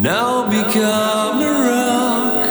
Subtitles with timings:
[0.00, 2.46] Now become a rock.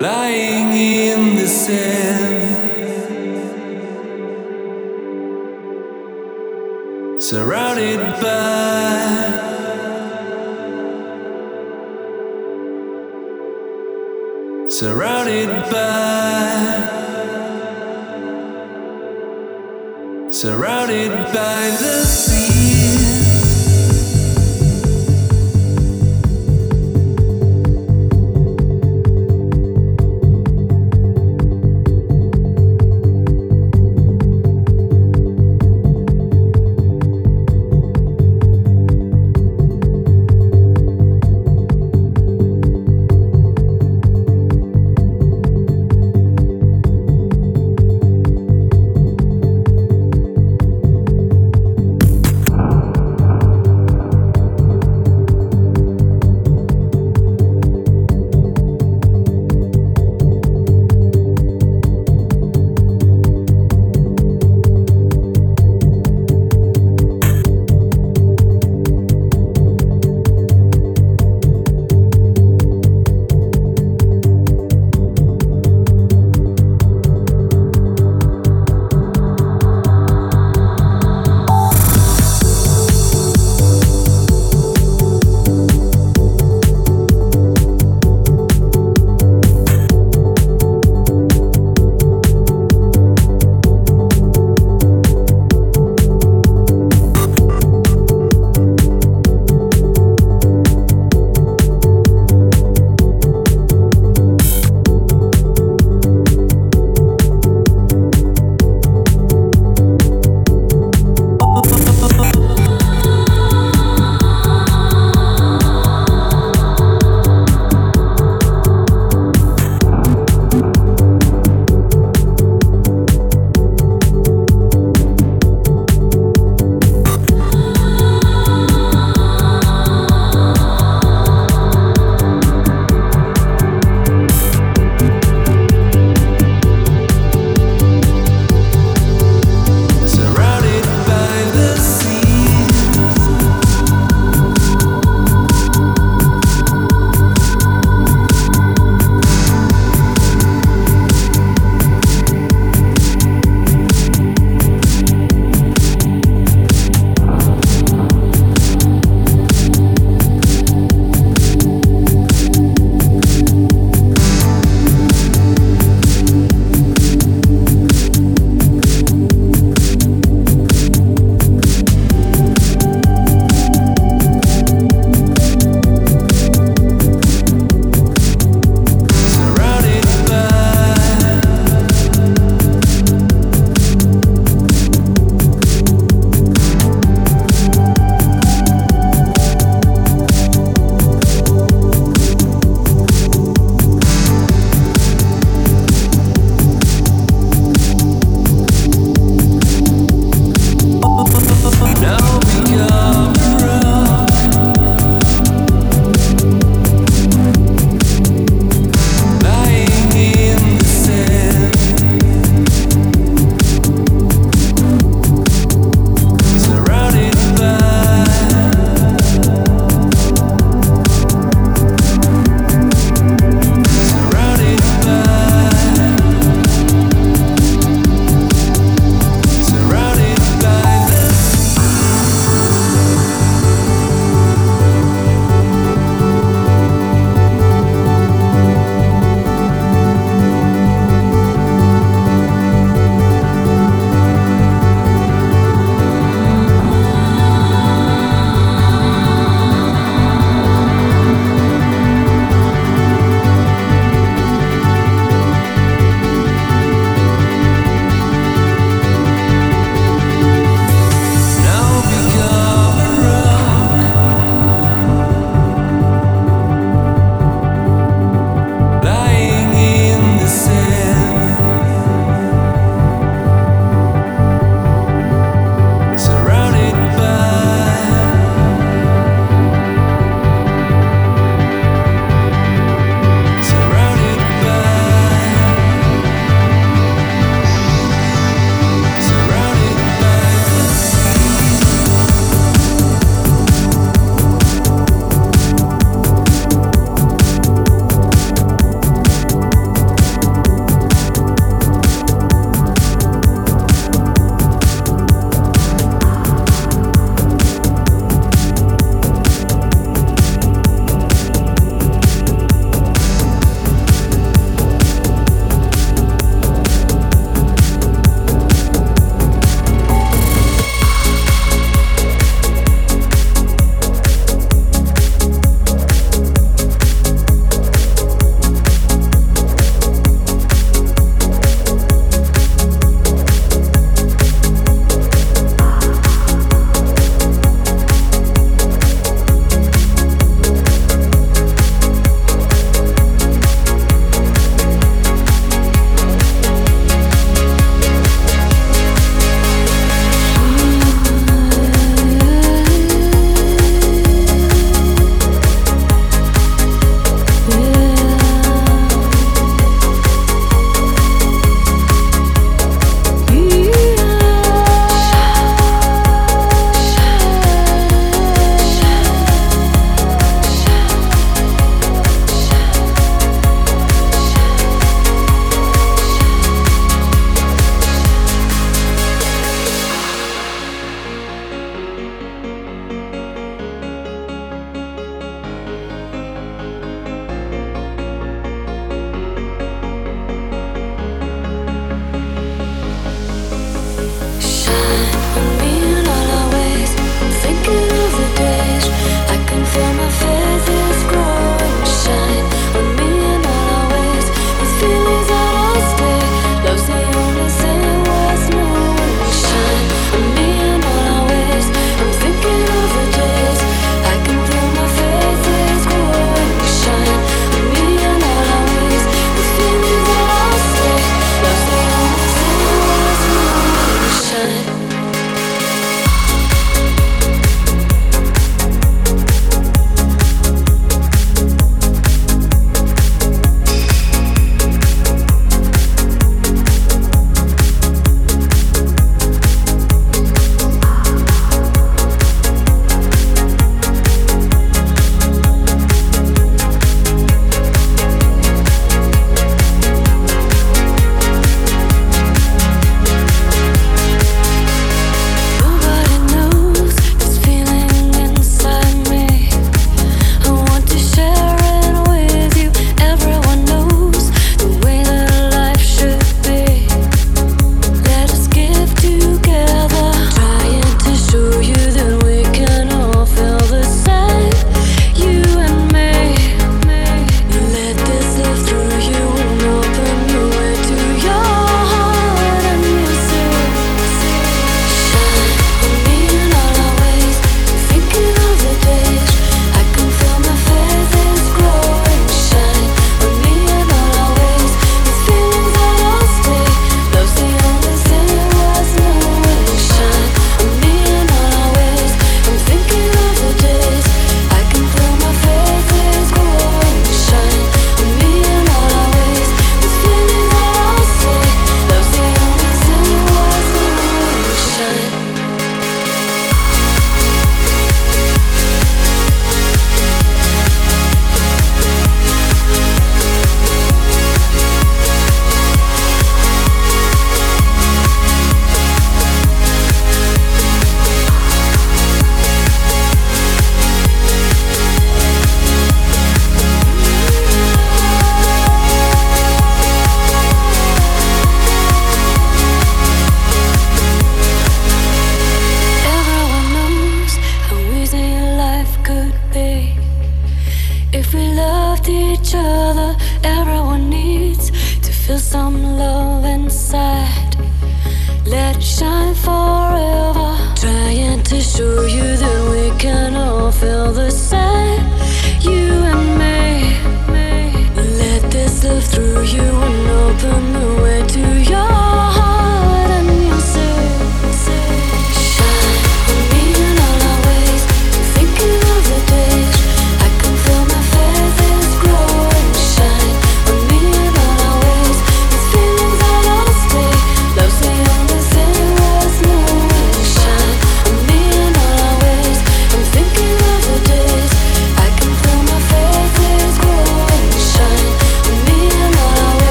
[0.00, 2.48] Lying in the sand.
[7.22, 8.70] Surrounded by.
[14.68, 15.49] Surrounded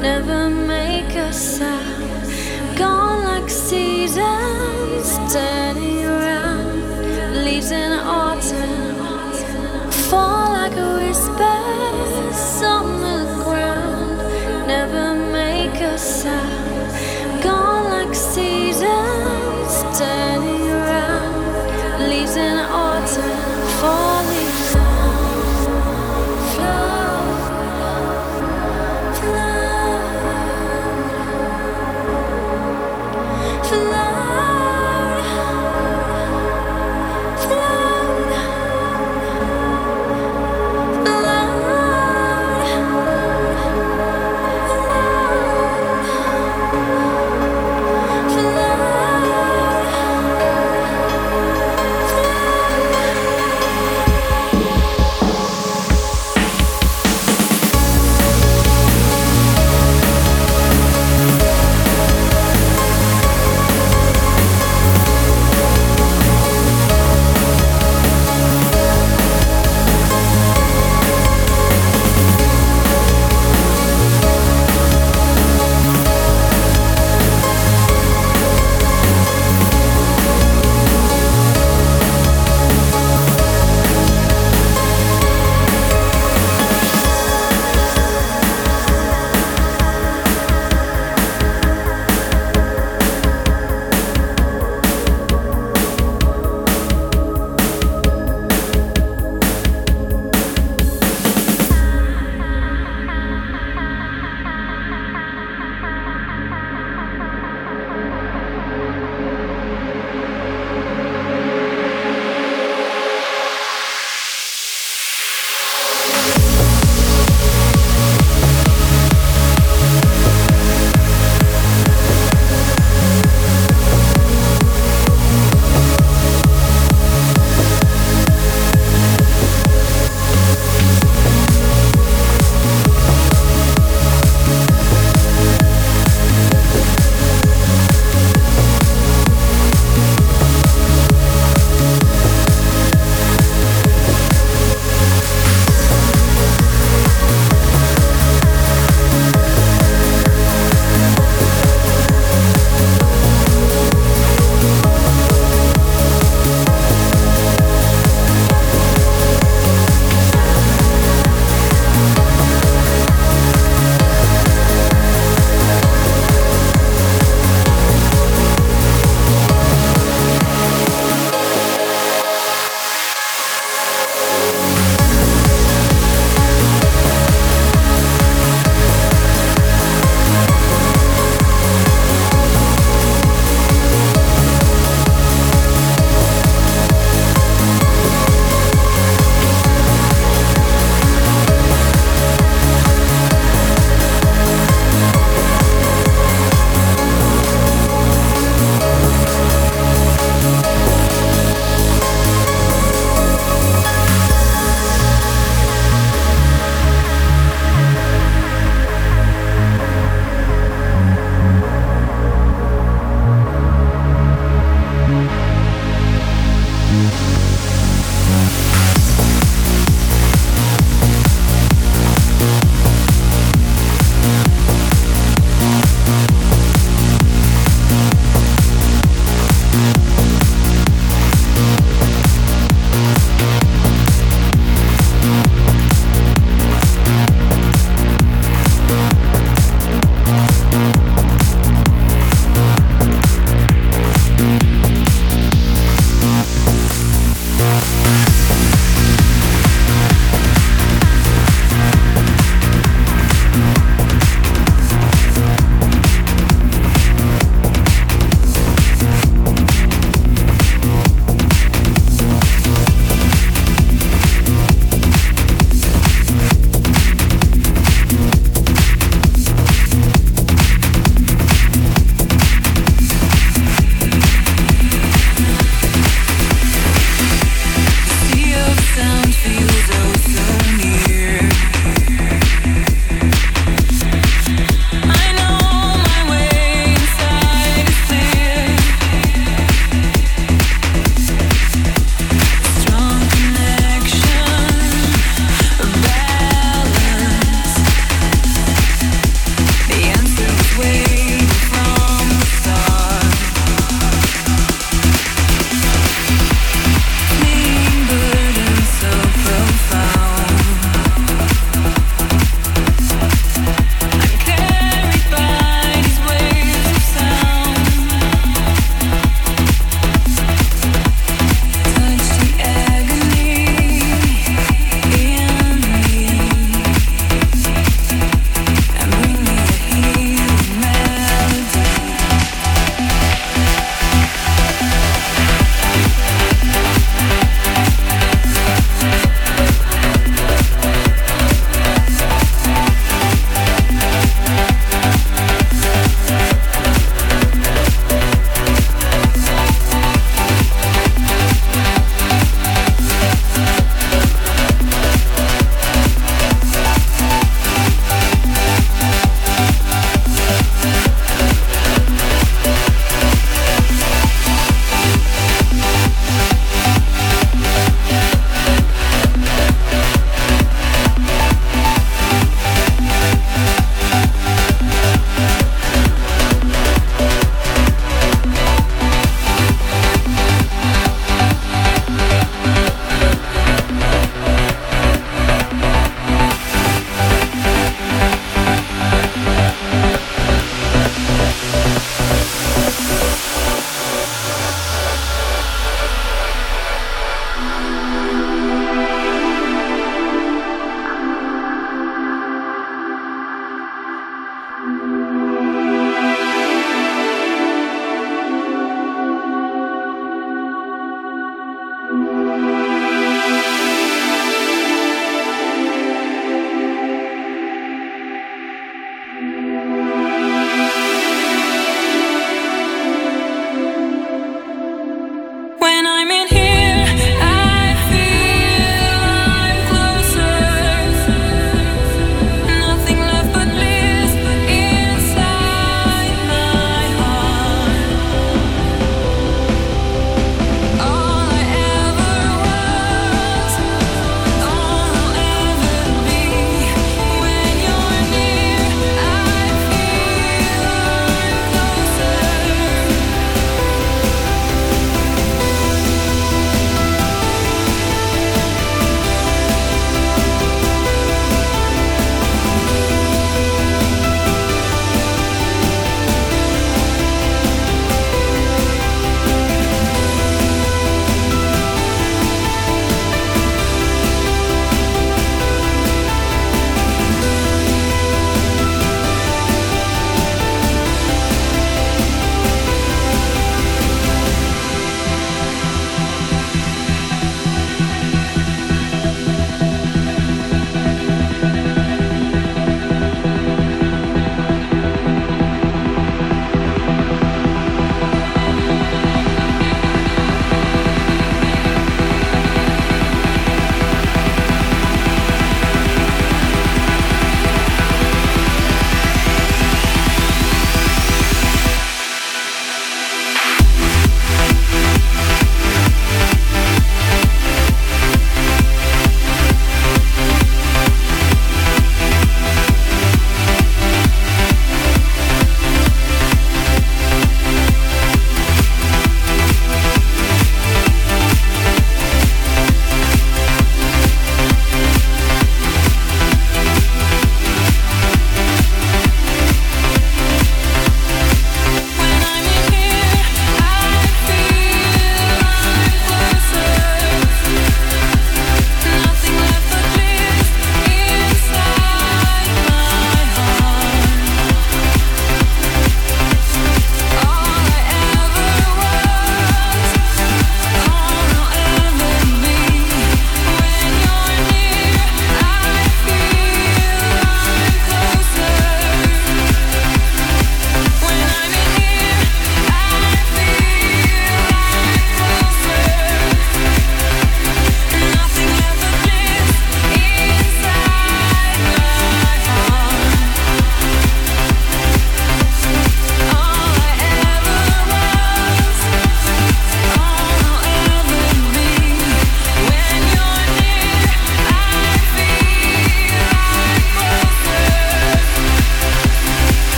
[0.00, 1.79] never make a sound.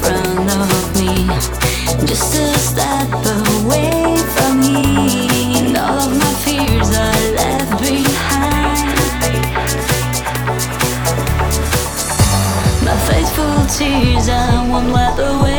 [0.00, 1.26] front of me,
[2.06, 3.08] just a step
[3.62, 4.60] away from
[5.76, 8.88] all of my fears are left behind.
[12.84, 15.53] My faithful tears I won't wipe away.